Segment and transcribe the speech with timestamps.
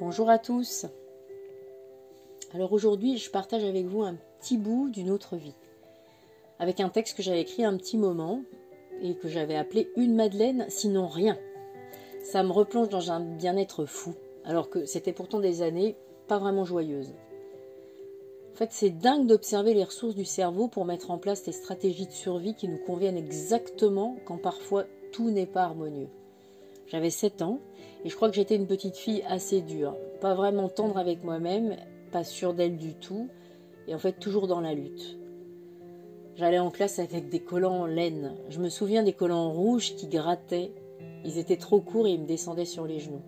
[0.00, 0.86] Bonjour à tous.
[2.54, 5.54] Alors aujourd'hui, je partage avec vous un petit bout d'une autre vie.
[6.58, 8.42] Avec un texte que j'avais écrit un petit moment
[9.02, 11.36] et que j'avais appelé Une Madeleine, sinon rien.
[12.22, 14.14] Ça me replonge dans un bien-être fou,
[14.46, 15.96] alors que c'était pourtant des années
[16.28, 17.12] pas vraiment joyeuses.
[18.54, 22.06] En fait, c'est dingue d'observer les ressources du cerveau pour mettre en place des stratégies
[22.06, 26.08] de survie qui nous conviennent exactement quand parfois tout n'est pas harmonieux.
[26.90, 27.60] J'avais 7 ans
[28.04, 31.76] et je crois que j'étais une petite fille assez dure, pas vraiment tendre avec moi-même,
[32.10, 33.28] pas sûre d'elle du tout,
[33.86, 35.18] et en fait toujours dans la lutte.
[36.34, 38.34] J'allais en classe avec des collants en laine.
[38.48, 40.72] Je me souviens des collants rouges qui grattaient.
[41.24, 43.22] Ils étaient trop courts et ils me descendaient sur les genoux.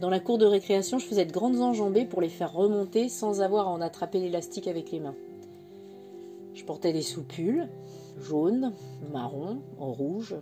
[0.00, 3.40] Dans la cour de récréation, je faisais de grandes enjambées pour les faire remonter sans
[3.40, 5.14] avoir à en attraper l'élastique avec les mains.
[6.54, 7.68] Je portais des soupules,
[8.18, 8.72] jaunes,
[9.12, 10.34] marron, rouge,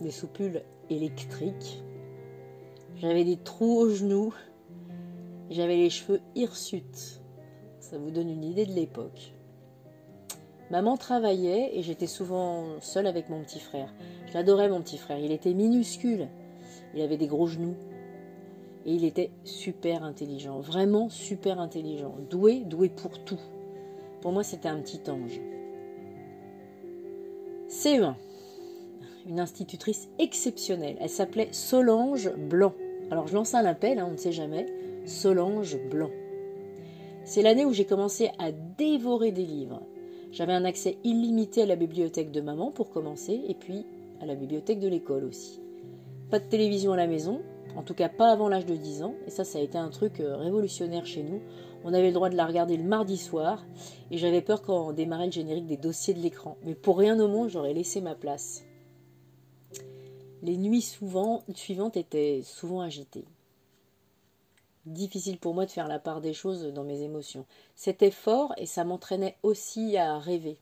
[0.00, 1.82] des soupules électriques.
[2.96, 4.34] J'avais des trous aux genoux.
[5.50, 7.20] J'avais les cheveux hirsutes.
[7.80, 9.34] Ça vous donne une idée de l'époque.
[10.70, 13.92] Maman travaillait et j'étais souvent seule avec mon petit frère.
[14.26, 15.18] Je l'adorais mon petit frère.
[15.18, 16.28] Il était minuscule.
[16.94, 17.76] Il avait des gros genoux.
[18.86, 20.60] Et il était super intelligent.
[20.60, 22.14] Vraiment super intelligent.
[22.30, 23.40] Doué, doué pour tout.
[24.20, 25.40] Pour moi, c'était un petit ange.
[27.68, 28.14] CE1
[29.26, 30.96] une institutrice exceptionnelle.
[31.00, 32.74] Elle s'appelait Solange Blanc.
[33.10, 34.66] Alors je lance un appel, hein, on ne sait jamais.
[35.06, 36.10] Solange Blanc.
[37.24, 39.80] C'est l'année où j'ai commencé à dévorer des livres.
[40.30, 43.86] J'avais un accès illimité à la bibliothèque de maman pour commencer, et puis
[44.20, 45.60] à la bibliothèque de l'école aussi.
[46.30, 47.40] Pas de télévision à la maison,
[47.76, 49.90] en tout cas pas avant l'âge de 10 ans, et ça ça a été un
[49.90, 51.40] truc euh, révolutionnaire chez nous.
[51.84, 53.64] On avait le droit de la regarder le mardi soir,
[54.10, 56.56] et j'avais peur quand on démarrait le générique des dossiers de l'écran.
[56.64, 58.64] Mais pour rien au monde, j'aurais laissé ma place.
[60.44, 63.24] Les nuits suivantes étaient souvent agitées.
[64.84, 67.46] Difficile pour moi de faire la part des choses dans mes émotions.
[67.74, 70.58] C'était fort et ça m'entraînait aussi à rêver.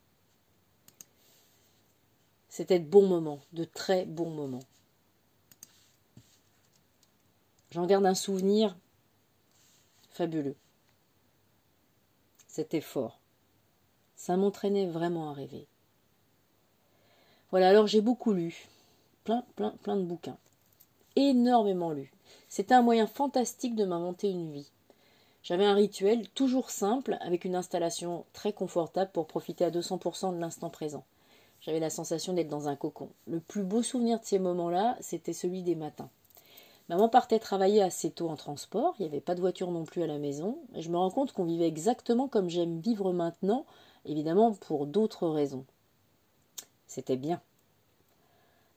[2.48, 4.62] C'était de bons moments, de très bons moments.
[7.72, 8.76] J'en garde un souvenir
[10.10, 10.54] fabuleux.
[12.46, 13.18] C'était fort.
[14.14, 15.66] Ça m'entraînait vraiment à rêver.
[17.50, 18.68] Voilà, alors j'ai beaucoup lu
[19.24, 20.38] plein, plein, plein de bouquins.
[21.16, 22.12] Énormément lu.
[22.48, 24.70] C'était un moyen fantastique de m'inventer une vie.
[25.42, 30.40] J'avais un rituel toujours simple avec une installation très confortable pour profiter à 200% de
[30.40, 31.04] l'instant présent.
[31.60, 33.08] J'avais la sensation d'être dans un cocon.
[33.26, 36.10] Le plus beau souvenir de ces moments-là, c'était celui des matins.
[36.88, 40.02] Maman partait travailler assez tôt en transport, il n'y avait pas de voiture non plus
[40.02, 43.64] à la maison, et je me rends compte qu'on vivait exactement comme j'aime vivre maintenant,
[44.04, 45.64] évidemment pour d'autres raisons.
[46.86, 47.40] C'était bien.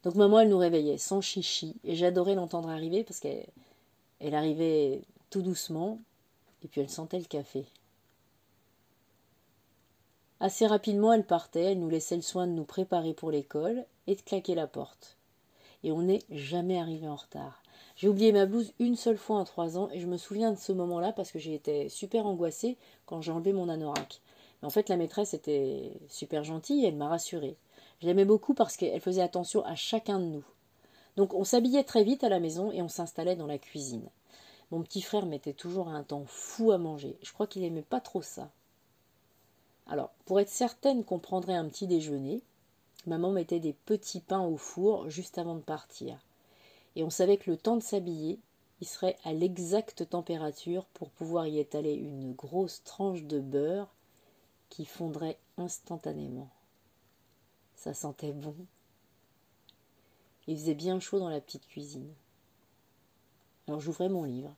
[0.05, 3.47] Donc maman, elle nous réveillait sans chichi, et j'adorais l'entendre arriver parce qu'elle
[4.19, 5.01] elle arrivait
[5.31, 5.99] tout doucement,
[6.63, 7.66] et puis elle sentait le café.
[10.39, 14.16] Assez rapidement, elle partait, elle nous laissait le soin de nous préparer pour l'école et
[14.16, 15.17] de claquer la porte.
[15.83, 17.63] Et on n'est jamais arrivé en retard.
[17.95, 20.59] J'ai oublié ma blouse une seule fois en trois ans et je me souviens de
[20.59, 22.77] ce moment-là parce que j'ai été super angoissée
[23.07, 24.22] quand j'ai enlevé mon anorak.
[24.61, 27.57] Mais en fait, la maîtresse était super gentille et elle m'a rassurée.
[28.01, 30.45] Je l'aimais beaucoup parce qu'elle faisait attention à chacun de nous.
[31.16, 34.09] Donc on s'habillait très vite à la maison et on s'installait dans la cuisine.
[34.72, 37.17] Mon petit frère mettait toujours un temps fou à manger.
[37.22, 38.50] Je crois qu'il aimait pas trop ça.
[39.88, 42.41] Alors, pour être certaine qu'on prendrait un petit déjeuner,
[43.05, 46.17] maman mettait des petits pains au four juste avant de partir.
[46.95, 48.39] Et on savait que le temps de s'habiller,
[48.81, 53.94] il serait à l'exacte température pour pouvoir y étaler une grosse tranche de beurre
[54.69, 56.50] qui fondrait instantanément.
[57.75, 58.56] Ça sentait bon.
[60.47, 62.14] Il faisait bien chaud dans la petite cuisine.
[63.67, 64.53] Alors j'ouvrais mon livre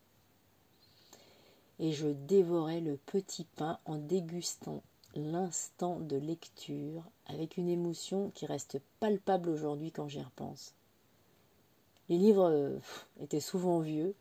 [1.80, 4.82] et je dévorais le petit pain en dégustant
[5.16, 10.74] l'instant de lecture avec une émotion qui reste palpable aujourd'hui quand j'y repense.
[12.10, 12.78] Les livres euh,
[13.20, 14.16] étaient souvent vieux.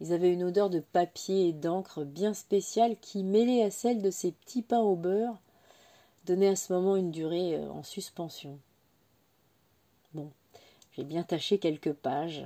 [0.00, 4.10] Ils avaient une odeur de papier et d'encre bien spéciale qui, mêlée à celle de
[4.10, 5.40] ces petits pains au beurre,
[6.30, 8.58] à ce moment une durée euh, en suspension.
[10.12, 10.30] Bon,
[10.92, 12.44] j'ai bien taché quelques pages.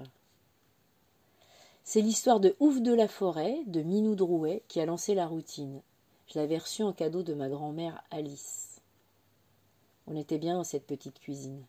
[1.82, 5.81] C'est l'histoire de Ouf de la forêt, de Minou Drouet, qui a lancé la routine.
[6.29, 8.81] Je l'avais reçu en cadeau de ma grand-mère Alice.
[10.06, 11.64] On était bien dans cette petite cuisine.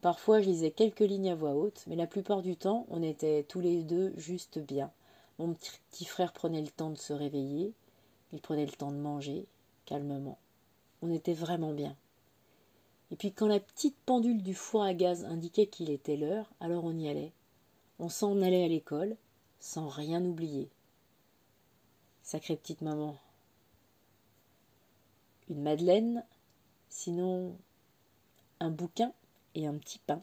[0.00, 3.42] Parfois, je lisais quelques lignes à voix haute, mais la plupart du temps, on était
[3.42, 4.90] tous les deux juste bien.
[5.38, 7.72] Mon petit frère prenait le temps de se réveiller,
[8.32, 9.46] il prenait le temps de manger,
[9.84, 10.38] calmement
[11.04, 11.94] on était vraiment bien.
[13.10, 16.84] Et puis quand la petite pendule du four à gaz indiquait qu'il était l'heure, alors
[16.84, 17.34] on y allait.
[17.98, 19.18] On s'en allait à l'école,
[19.60, 20.70] sans rien oublier.
[22.22, 23.18] Sacrée petite maman.
[25.50, 26.24] Une madeleine,
[26.88, 27.54] sinon
[28.60, 29.12] un bouquin
[29.54, 30.22] et un petit pain.